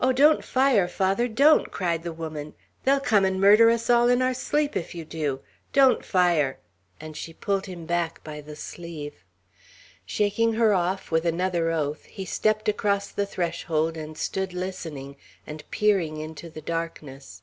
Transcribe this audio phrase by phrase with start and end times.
[0.00, 2.54] "Oh, don't fire, father, don't." cried the woman.
[2.84, 5.40] "They'll come and murder us all in our sleep if you do!
[5.74, 6.58] Don't fire!"
[7.02, 9.26] and she pulled him back by the sleeve.
[10.06, 15.70] Shaking her off, with another oath, he stepped across the threshold, and stood listening, and
[15.70, 17.42] peering into the darkness.